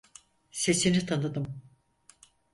[0.51, 1.61] Sesini tanıdım.